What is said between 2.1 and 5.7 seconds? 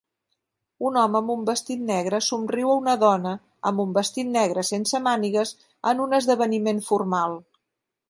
somriu a una dona amb un vestit negre sense mànigues